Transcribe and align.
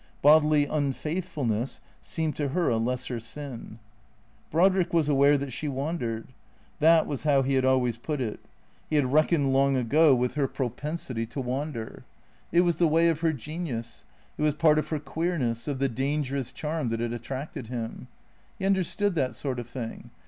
Bodily 0.23 0.65
unfaitlifulness 0.65 1.79
seemed 2.01 2.35
to 2.37 2.47
her 2.47 2.69
a 2.69 2.77
lesser 2.77 3.19
sin. 3.19 3.77
Brodrick 4.49 4.93
was 4.93 5.07
aware 5.07 5.37
that 5.37 5.51
she 5.53 5.67
Avandercd. 5.67 6.29
That 6.79 7.05
was 7.05 7.21
how 7.21 7.43
he 7.43 7.53
had 7.53 7.65
always 7.65 7.97
put 7.97 8.19
it. 8.19 8.39
He 8.89 8.95
had 8.95 9.13
reckoned 9.13 9.53
long 9.53 9.75
ago 9.77 10.15
with 10.15 10.33
her 10.33 10.47
propen 10.47 10.99
347 10.99 11.25
348 11.29 11.29
THECEEATORS 11.29 11.29
sity 11.29 11.29
to 11.29 11.41
wander. 11.51 12.05
It 12.51 12.61
was 12.61 12.77
the 12.77 12.87
way 12.87 13.09
of 13.09 13.19
her 13.21 13.31
genius; 13.31 14.05
it 14.39 14.41
was 14.41 14.55
part 14.55 14.79
of 14.79 14.87
her 14.87 14.99
queerness, 14.99 15.67
of 15.67 15.77
the 15.77 15.87
dangerous 15.87 16.51
charm 16.51 16.89
that 16.89 16.99
had 16.99 17.13
attracted 17.13 17.67
him. 17.67 18.07
He 18.57 18.65
understood 18.65 19.13
that 19.13 19.35
sort 19.35 19.59
of 19.59 19.67
thing. 19.67 20.09